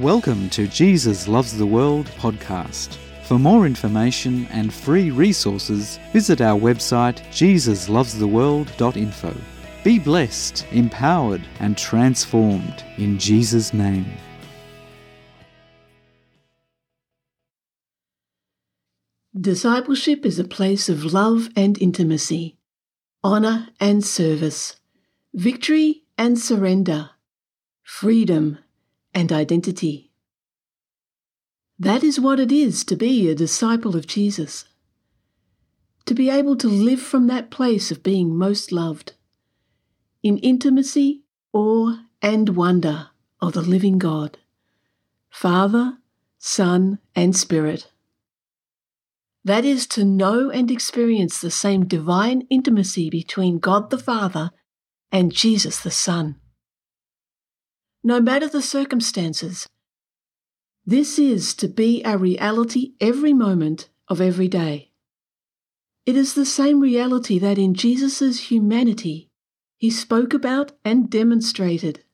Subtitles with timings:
[0.00, 2.96] Welcome to Jesus Loves the World podcast.
[3.24, 9.36] For more information and free resources, visit our website jesuslovestheworld.info.
[9.84, 14.10] Be blessed, empowered, and transformed in Jesus' name.
[19.38, 22.56] Discipleship is a place of love and intimacy,
[23.22, 24.76] honour and service,
[25.34, 27.10] victory and surrender,
[27.82, 28.56] freedom
[29.14, 30.10] and identity.
[31.78, 34.66] That is what it is to be a disciple of Jesus.
[36.06, 39.14] To be able to live from that place of being most loved,
[40.22, 43.08] in intimacy, awe, and wonder
[43.40, 44.38] of the living God,
[45.30, 45.98] Father,
[46.38, 47.90] Son, and Spirit.
[49.44, 54.50] That is to know and experience the same divine intimacy between God the Father
[55.10, 56.39] and Jesus the Son
[58.02, 59.68] no matter the circumstances.
[60.86, 64.90] This is to be our reality every moment of every day.
[66.06, 69.30] It is the same reality that in Jesus' humanity
[69.76, 72.04] he spoke about and demonstrated.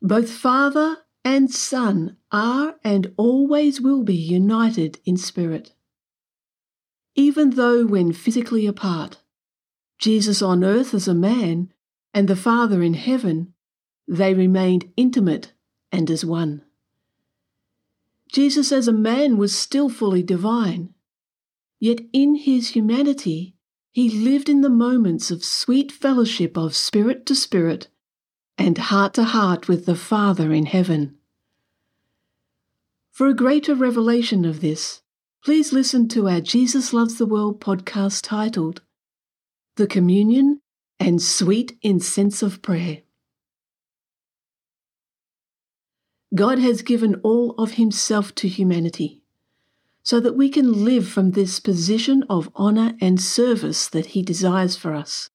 [0.00, 5.74] Both Father and Son are and always will be united in spirit.
[7.14, 9.18] Even though when physically apart,
[9.98, 11.72] Jesus on earth as a man
[12.12, 13.54] and the Father in heaven
[14.08, 15.52] they remained intimate
[15.90, 16.62] and as one.
[18.30, 20.92] Jesus as a man was still fully divine,
[21.78, 23.54] yet in his humanity
[23.92, 27.88] he lived in the moments of sweet fellowship of spirit to spirit
[28.58, 31.16] and heart to heart with the Father in heaven.
[33.10, 35.00] For a greater revelation of this,
[35.42, 38.82] please listen to our Jesus Loves the World podcast titled
[39.76, 40.60] The Communion
[41.00, 43.02] and Sweet Incense of Prayer.
[46.34, 49.22] God has given all of Himself to humanity
[50.02, 54.76] so that we can live from this position of honour and service that He desires
[54.76, 55.30] for us.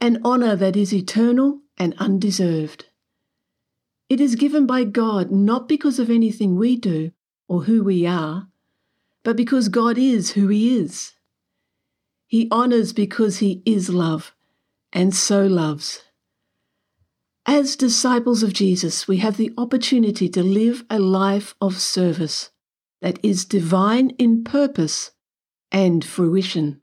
[0.00, 2.86] An honour that is eternal and undeserved.
[4.08, 7.12] It is given by God not because of anything we do
[7.48, 8.48] or who we are,
[9.22, 11.12] but because God is who He is.
[12.26, 14.34] He honours because He is love,
[14.92, 16.02] and so loves.
[17.54, 22.50] As disciples of Jesus, we have the opportunity to live a life of service
[23.02, 25.10] that is divine in purpose
[25.70, 26.80] and fruition.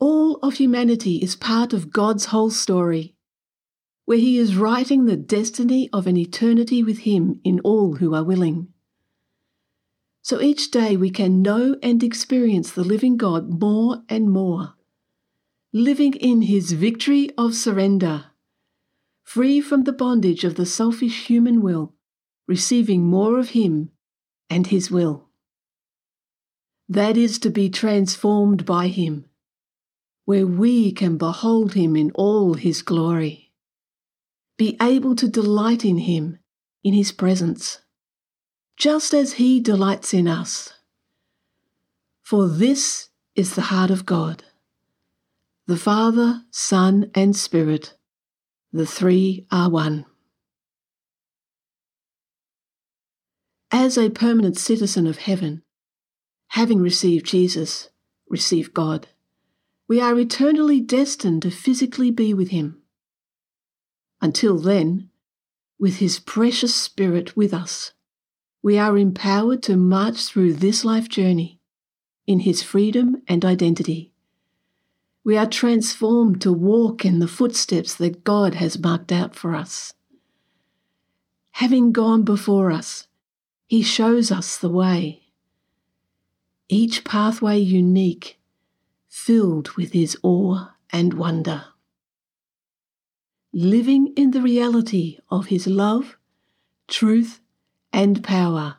[0.00, 3.14] All of humanity is part of God's whole story,
[4.06, 8.24] where He is writing the destiny of an eternity with Him in all who are
[8.24, 8.68] willing.
[10.22, 14.72] So each day we can know and experience the living God more and more
[15.72, 18.24] living in his victory of surrender,
[19.28, 21.92] free from the bondage of the selfish human will,
[22.46, 23.90] receiving more of him
[24.48, 25.28] and his will.
[26.88, 29.26] That is to be transformed by him,
[30.24, 33.52] where we can behold him in all his glory,
[34.56, 36.38] be able to delight in him,
[36.82, 37.82] in his presence,
[38.78, 40.72] just as he delights in us.
[42.22, 44.42] For this is the heart of God
[45.66, 47.97] the Father, Son, and Spirit,
[48.72, 50.04] the three are one.
[53.70, 55.62] As a permanent citizen of heaven,
[56.48, 57.88] having received Jesus,
[58.28, 59.08] received God,
[59.88, 62.82] we are eternally destined to physically be with Him.
[64.20, 65.08] Until then,
[65.78, 67.92] with His precious Spirit with us,
[68.62, 71.60] we are empowered to march through this life journey
[72.26, 74.07] in His freedom and identity
[75.28, 79.92] we are transformed to walk in the footsteps that God has marked out for us.
[81.50, 83.08] Having gone before us,
[83.66, 85.24] He shows us the way.
[86.70, 88.38] Each pathway unique,
[89.10, 91.66] filled with His awe and wonder.
[93.52, 96.16] Living in the reality of His love,
[96.86, 97.42] truth,
[97.92, 98.76] and power.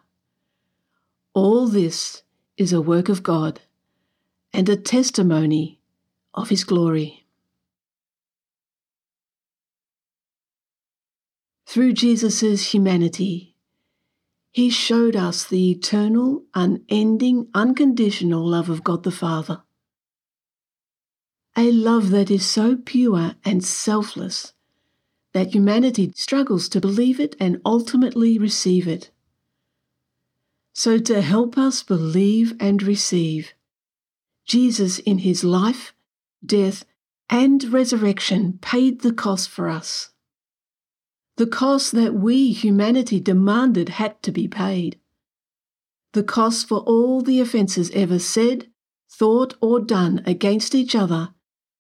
[1.35, 2.23] All this
[2.57, 3.61] is a work of God
[4.51, 5.78] and a testimony
[6.33, 7.25] of His glory.
[11.67, 13.55] Through Jesus' humanity,
[14.51, 19.61] He showed us the eternal, unending, unconditional love of God the Father.
[21.55, 24.53] A love that is so pure and selfless
[25.33, 29.11] that humanity struggles to believe it and ultimately receive it.
[30.73, 33.53] So, to help us believe and receive,
[34.45, 35.93] Jesus in his life
[36.45, 36.85] death,
[37.29, 40.11] and resurrection paid the cost for us.
[41.37, 44.99] The cost that we, humanity, demanded had to be paid.
[46.13, 48.67] The cost for all the offences ever said,
[49.11, 51.29] thought, or done against each other,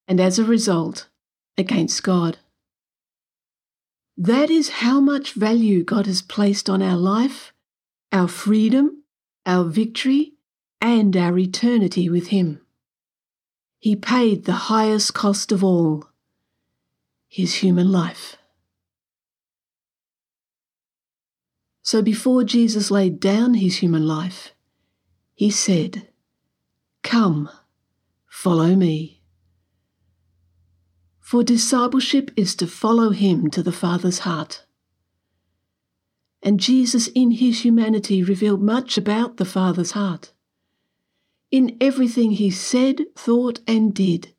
[0.07, 1.09] and as a result,
[1.57, 2.37] against God.
[4.15, 7.53] That is how much value God has placed on our life,
[8.11, 9.03] our freedom,
[9.45, 10.33] our victory,
[10.81, 12.61] and our eternity with Him.
[13.79, 16.05] He paid the highest cost of all
[17.27, 18.35] his human life.
[21.81, 24.53] So before Jesus laid down his human life,
[25.33, 26.09] he said,
[27.01, 27.49] Come,
[28.27, 29.23] follow me.
[31.19, 34.65] For discipleship is to follow him to the Father's heart.
[36.43, 40.33] And Jesus, in his humanity, revealed much about the Father's heart.
[41.51, 44.33] In everything he said, thought, and did,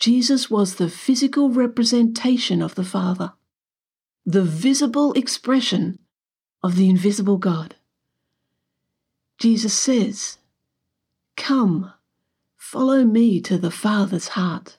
[0.00, 3.32] Jesus was the physical representation of the Father,
[4.26, 5.98] the visible expression
[6.62, 7.76] of the invisible God.
[9.38, 10.38] Jesus says,
[11.36, 11.92] Come,
[12.56, 14.78] follow me to the Father's heart,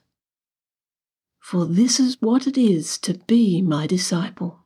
[1.39, 4.64] for this is what it is to be my disciple.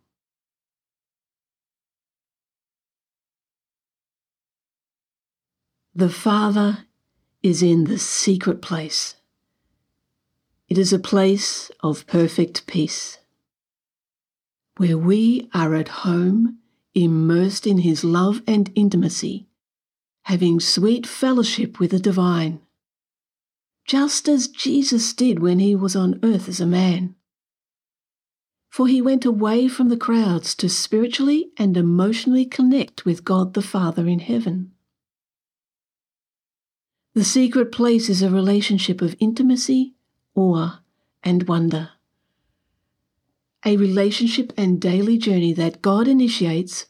[5.99, 6.85] The Father
[7.43, 9.17] is in the secret place.
[10.69, 13.17] It is a place of perfect peace,
[14.77, 16.59] where we are at home,
[16.95, 19.49] immersed in His love and intimacy,
[20.21, 22.61] having sweet fellowship with the divine,
[23.83, 27.15] just as Jesus did when He was on earth as a man.
[28.69, 33.61] For He went away from the crowds to spiritually and emotionally connect with God the
[33.61, 34.71] Father in heaven.
[37.19, 39.93] The secret place is a relationship of intimacy,
[40.35, 40.79] awe,
[41.21, 41.89] and wonder.
[43.65, 46.85] A relationship and daily journey that God initiates,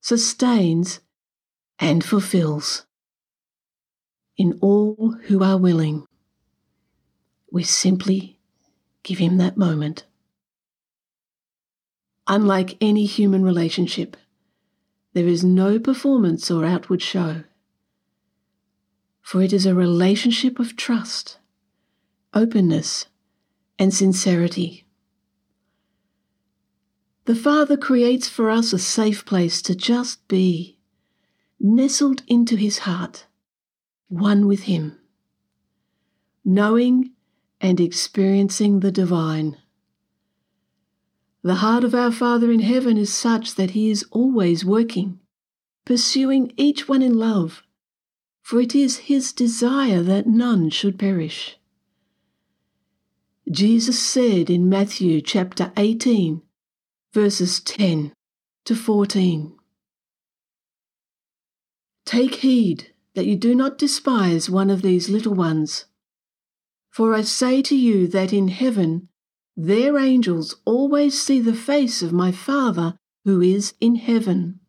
[0.00, 0.98] sustains,
[1.78, 2.86] and fulfills.
[4.36, 6.08] In all who are willing,
[7.52, 8.40] we simply
[9.04, 10.06] give Him that moment.
[12.26, 14.16] Unlike any human relationship,
[15.12, 17.44] there is no performance or outward show
[19.28, 21.36] for it is a relationship of trust,
[22.32, 23.08] openness,
[23.78, 24.86] and sincerity.
[27.26, 30.78] The Father creates for us a safe place to just be,
[31.60, 33.26] nestled into His heart,
[34.08, 34.98] one with Him,
[36.42, 37.10] knowing
[37.60, 39.58] and experiencing the divine.
[41.42, 45.20] The heart of our Father in heaven is such that He is always working,
[45.84, 47.62] pursuing each one in love
[48.48, 51.58] for it is his desire that none should perish.
[53.50, 56.40] Jesus said in Matthew chapter 18,
[57.12, 58.10] verses 10
[58.64, 59.54] to 14
[62.06, 65.84] Take heed that you do not despise one of these little ones.
[66.88, 69.10] For I say to you that in heaven
[69.58, 72.96] their angels always see the face of my Father
[73.26, 74.60] who is in heaven.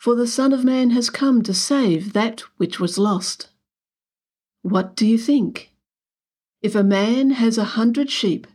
[0.00, 3.50] For the Son of Man has come to save that which was lost.
[4.62, 5.74] What do you think?
[6.62, 8.46] If a man has a hundred sheep,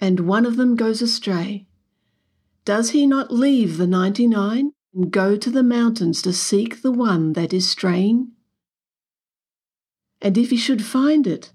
[0.00, 1.68] and one of them goes astray,
[2.64, 6.90] does he not leave the ninety nine and go to the mountains to seek the
[6.90, 8.32] one that is straying?
[10.20, 11.52] And if he should find it,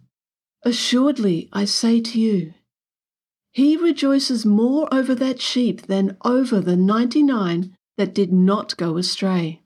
[0.64, 2.54] assuredly I say to you,
[3.52, 8.98] he rejoices more over that sheep than over the ninety nine that did not go
[8.98, 9.62] astray.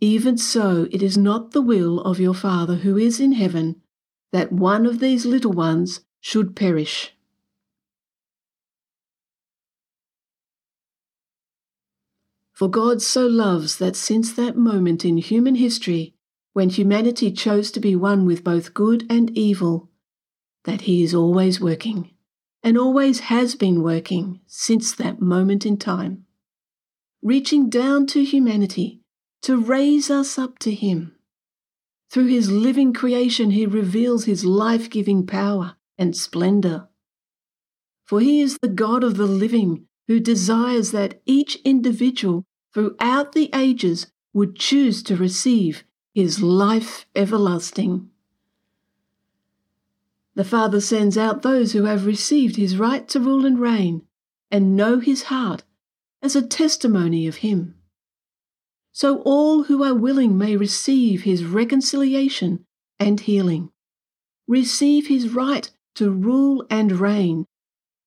[0.00, 3.80] Even so, it is not the will of your Father who is in heaven
[4.32, 7.14] that one of these little ones should perish.
[12.52, 16.14] For God so loves that since that moment in human history,
[16.52, 19.90] when humanity chose to be one with both good and evil,
[20.64, 22.10] that He is always working
[22.62, 26.23] and always has been working since that moment in time,
[27.24, 29.00] reaching down to humanity
[29.40, 31.16] to raise us up to Him.
[32.10, 36.88] Through His living creation, He reveals His life giving power and splendour.
[38.04, 43.48] For He is the God of the living who desires that each individual throughout the
[43.54, 45.82] ages would choose to receive
[46.14, 48.10] His life everlasting.
[50.34, 54.02] The Father sends out those who have received his right to rule and reign
[54.50, 55.62] and know his heart
[56.24, 57.74] as a testimony of him.
[58.92, 62.64] So all who are willing may receive his reconciliation
[62.98, 63.70] and healing,
[64.48, 67.44] receive his right to rule and reign,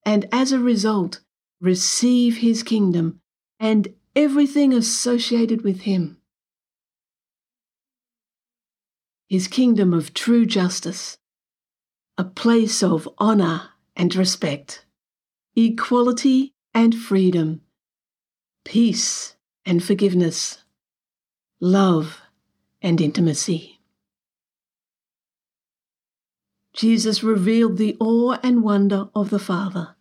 [0.04, 1.20] and as a result,
[1.62, 3.20] receive his kingdom
[3.60, 6.18] and everything associated with him.
[9.30, 11.20] His kingdom of true justice,
[12.18, 14.86] a place of honour and respect,
[15.56, 17.62] equality and freedom,
[18.68, 20.58] peace and forgiveness,
[21.62, 22.22] love
[22.82, 23.80] and intimacy.
[26.74, 29.96] Jesus revealed the awe and wonder of the Father.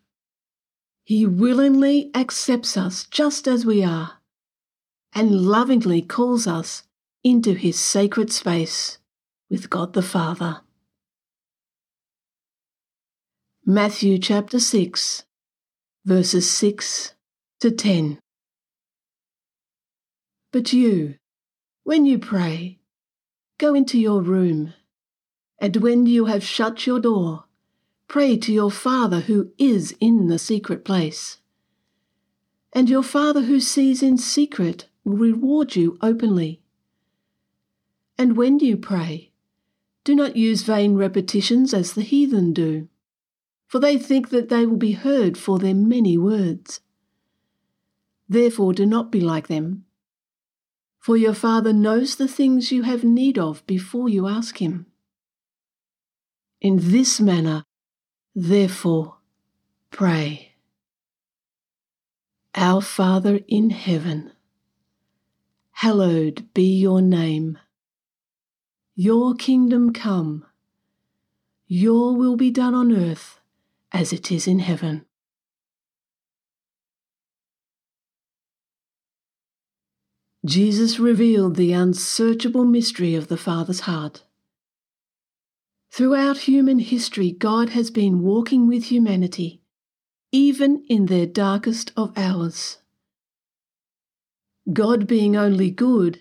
[1.04, 4.14] He willingly accepts us just as we are
[5.14, 6.82] and lovingly calls us
[7.22, 8.98] into his sacred space
[9.48, 10.62] with God the Father.
[13.64, 15.22] Matthew chapter 6,
[16.04, 17.14] verses 6
[17.60, 18.18] to 10.
[20.56, 21.16] But you,
[21.84, 22.78] when you pray,
[23.58, 24.72] go into your room,
[25.58, 27.44] and when you have shut your door,
[28.08, 31.40] Pray to your Father who is in the secret place.
[32.72, 36.62] And your Father who sees in secret will reward you openly.
[38.16, 39.32] And when you pray,
[40.04, 42.88] do not use vain repetitions as the heathen do,
[43.66, 46.80] for they think that they will be heard for their many words.
[48.26, 49.85] Therefore, do not be like them.
[51.06, 54.86] For your Father knows the things you have need of before you ask Him.
[56.60, 57.62] In this manner,
[58.34, 59.18] Therefore,
[59.92, 60.56] pray.
[62.56, 64.32] Our Father in heaven,
[65.70, 67.56] hallowed be your name.
[68.96, 70.44] Your kingdom come.
[71.68, 73.38] Your will be done on earth
[73.92, 75.05] as it is in heaven.
[80.46, 84.22] Jesus revealed the unsearchable mystery of the Father's heart.
[85.90, 89.60] Throughout human history, God has been walking with humanity,
[90.30, 92.78] even in their darkest of hours.
[94.72, 96.20] God, being only good,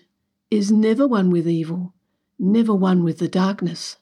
[0.50, 1.94] is never one with evil,
[2.36, 3.96] never one with the darkness.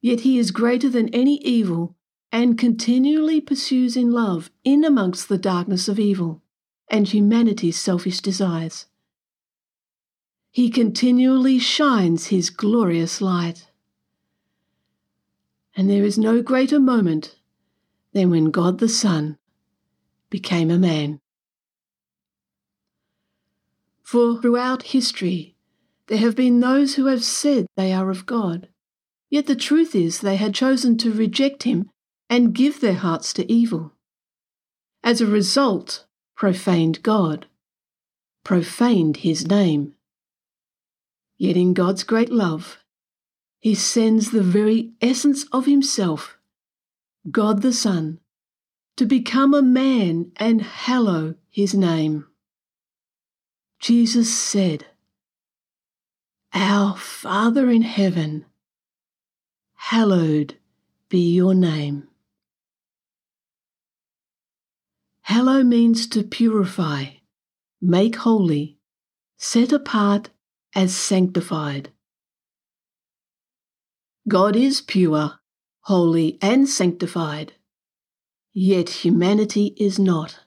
[0.00, 1.96] Yet he is greater than any evil
[2.30, 6.42] and continually pursues in love in amongst the darkness of evil
[6.88, 8.86] and humanity's selfish desires.
[10.56, 13.68] He continually shines his glorious light
[15.76, 17.36] and there is no greater moment
[18.14, 19.36] than when God the Son
[20.30, 21.20] became a man.
[24.02, 25.56] For throughout history,
[26.06, 28.70] there have been those who have said they are of God,
[29.28, 31.90] yet the truth is they had chosen to reject Him
[32.30, 33.92] and give their hearts to evil.
[35.04, 37.44] As a result, profaned God,
[38.42, 39.92] profaned His name.
[41.38, 42.78] Yet in God's great love,
[43.60, 46.38] he sends the very essence of himself,
[47.30, 48.20] God the Son,
[48.96, 52.26] to become a man and hallow his name.
[53.80, 54.86] Jesus said,
[56.54, 58.46] Our Father in heaven,
[59.74, 60.56] hallowed
[61.08, 62.08] be your name.
[65.22, 67.06] Hallow means to purify,
[67.80, 68.78] make holy,
[69.36, 70.30] set apart
[70.76, 71.88] as sanctified.
[74.28, 75.40] God is pure,
[75.80, 77.54] holy, and sanctified,
[78.52, 80.40] yet humanity is not.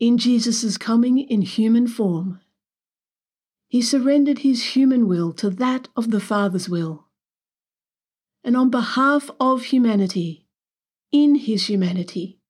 [0.00, 2.40] In Jesus' coming in human form,
[3.68, 7.06] he surrendered his human will to that of the Father's will.
[8.42, 10.46] And on behalf of humanity,
[11.12, 12.40] in his humanity,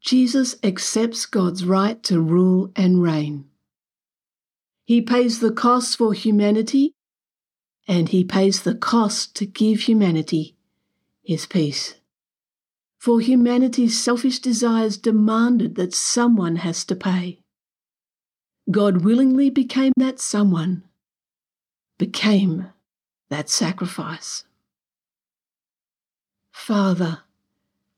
[0.00, 3.50] Jesus accepts God's right to rule and reign.
[4.86, 6.94] He pays the cost for humanity
[7.88, 10.56] and he pays the cost to give humanity
[11.24, 11.96] his peace.
[12.96, 17.40] For humanity's selfish desires demanded that someone has to pay.
[18.70, 20.84] God willingly became that someone,
[21.98, 22.68] became
[23.28, 24.44] that sacrifice.
[26.52, 27.22] Father,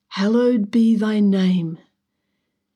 [0.08, 1.78] hallowed be thy name,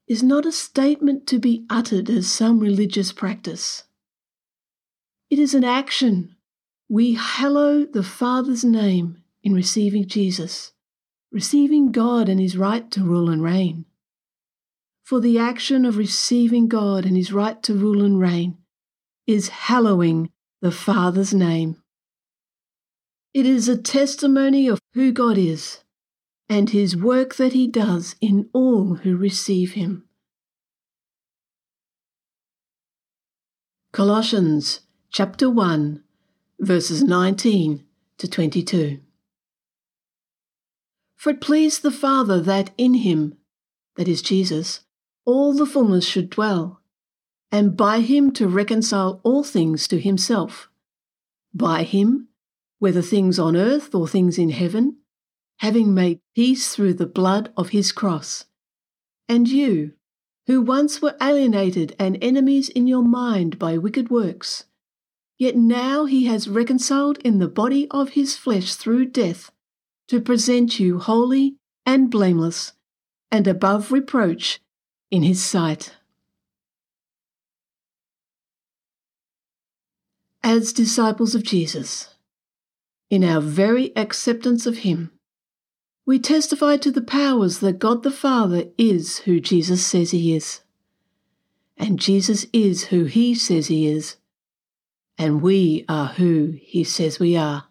[0.07, 3.85] is not a statement to be uttered as some religious practice.
[5.33, 6.37] It is an action
[6.91, 10.73] we hallow the Father's name in receiving Jesus,
[11.31, 13.87] receiving God and His right to rule and reign.
[15.03, 18.59] For the action of receiving God and His right to rule and reign
[19.27, 21.83] is hallowing the Father's name.
[23.33, 25.83] It is a testimony of who God is
[26.47, 30.07] and His work that He does in all who receive Him.
[33.95, 34.81] Colossians
[35.15, 36.03] chapter 1
[36.59, 37.85] verses 19
[38.17, 38.99] to 22.
[41.17, 43.37] For it pleased the Father that in him,
[43.97, 44.81] that is Jesus,
[45.27, 46.81] all the fullness should dwell,
[47.51, 50.71] and by him to reconcile all things to himself.
[51.53, 52.29] By him,
[52.79, 54.97] whether things on earth or things in heaven,
[55.59, 58.47] having made peace through the blood of his cross.
[59.29, 59.93] And you,
[60.47, 64.65] who once were alienated and enemies in your mind by wicked works,
[65.43, 69.51] yet now he has reconciled in the body of his flesh through death,
[70.07, 72.75] to present you holy and blameless
[73.29, 74.61] and above reproach
[75.11, 75.97] in his sight.
[80.45, 82.15] As disciples of Jesus,
[83.11, 85.11] in our very acceptance of him,
[86.07, 90.61] we testify to the powers that God the Father is who Jesus says he is.
[91.77, 94.19] And Jesus is who he says he is.
[95.23, 97.69] And we are who he says we are.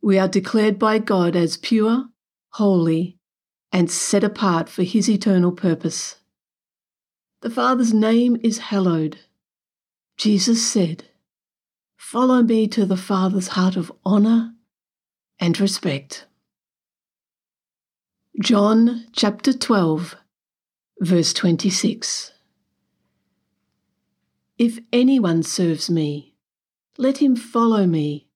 [0.00, 2.06] We are declared by God as pure,
[2.52, 3.18] holy,
[3.72, 6.16] and set apart for his eternal purpose.
[7.42, 9.18] The Father's name is hallowed.
[10.16, 11.04] Jesus said,
[11.98, 14.54] Follow me to the Father's heart of honour
[15.38, 16.24] and respect.
[18.40, 20.16] John chapter 12,
[21.02, 22.32] verse 26.
[24.58, 26.34] If anyone serves me,
[26.96, 28.26] let him follow me,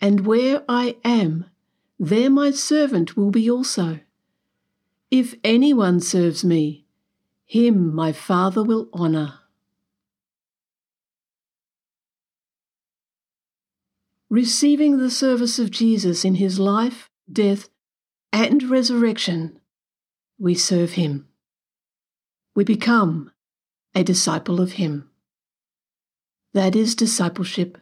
[0.00, 1.44] and where I am,
[1.98, 4.00] there my servant will be also.
[5.10, 6.86] If anyone serves me,
[7.44, 9.40] him my Father will honour.
[14.30, 17.68] Receiving the service of Jesus in his life, death,
[18.32, 19.60] and resurrection,
[20.38, 21.28] we serve him.
[22.54, 23.32] We become
[23.94, 25.10] a disciple of him.
[26.52, 27.78] That is discipleship.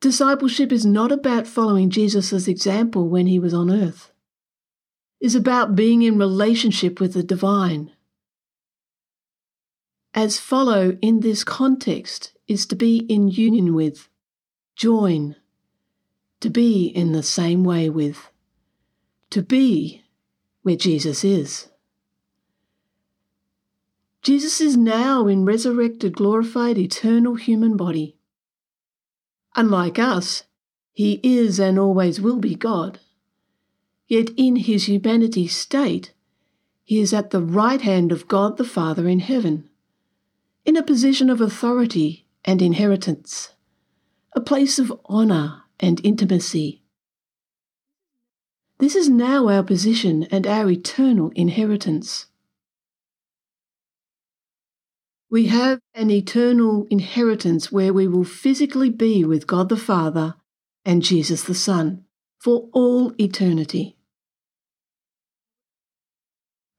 [0.00, 4.10] Discipleship is not about following Jesus' example when he was on earth.
[5.20, 7.92] It's about being in relationship with the divine.
[10.14, 14.08] As follow in this context is to be in union with,
[14.74, 15.36] join,
[16.40, 18.30] to be in the same way with
[19.30, 20.02] to be
[20.62, 21.68] where Jesus is.
[24.22, 28.16] Jesus is now in resurrected, glorified, eternal human body.
[29.56, 30.44] Unlike us,
[30.92, 33.00] he is and always will be God.
[34.06, 36.12] Yet in his humanity state,
[36.84, 39.68] he is at the right hand of God the Father in heaven,
[40.64, 43.54] in a position of authority and inheritance,
[44.32, 46.80] a place of honour and intimacy
[48.80, 52.28] this is now our position and our eternal inheritance.
[55.30, 60.34] We have an eternal inheritance where we will physically be with God the Father
[60.84, 62.04] and Jesus the Son
[62.38, 63.96] for all eternity.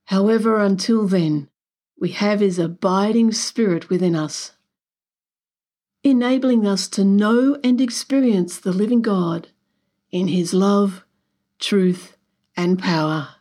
[0.05, 1.49] However, until then,
[1.97, 4.51] we have His abiding Spirit within us,
[6.03, 9.47] enabling us to know and experience the living God
[10.11, 11.05] in His love
[11.61, 12.17] truth,
[12.57, 13.35] and power.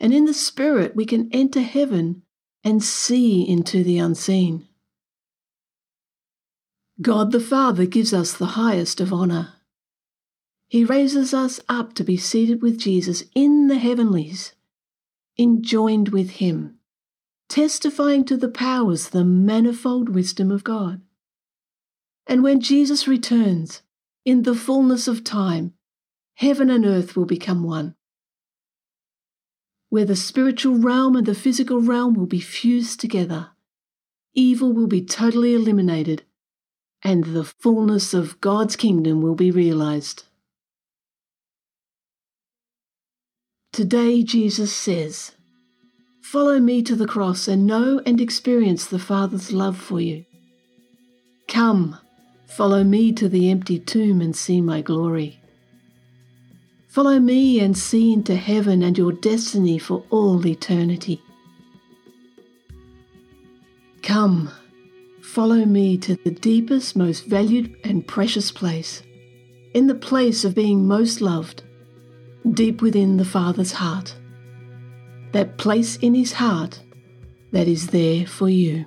[0.00, 2.22] And in the Spirit, we can enter heaven
[2.66, 4.66] and see into the unseen.
[7.00, 9.52] God the Father gives us the highest of honour.
[10.66, 14.52] He raises us up to be seated with Jesus in the heavenlies,
[15.38, 16.80] enjoined with Him,
[17.48, 21.00] testifying to the powers, the manifold wisdom of God.
[22.26, 23.82] And when Jesus returns,
[24.24, 25.74] in the fullness of time,
[26.34, 27.94] heaven and earth will become one,
[29.96, 33.48] where the spiritual realm and the physical realm will be fused together.
[34.34, 36.22] Evil will be totally eliminated,
[37.02, 40.24] and the fullness of God's kingdom will be realized.
[43.72, 45.32] Today, Jesus says,
[46.20, 50.26] Follow me to the cross and know and experience the Father's love for you.
[51.48, 51.96] Come,
[52.46, 55.40] follow me to the empty tomb and see my glory.
[56.96, 61.22] Follow me and see into heaven and your destiny for all eternity.
[64.02, 64.50] Come,
[65.20, 69.02] follow me to the deepest, most valued, and precious place,
[69.74, 71.64] in the place of being most loved,
[72.50, 74.16] deep within the Father's heart,
[75.32, 76.80] that place in His heart
[77.52, 78.86] that is there for you.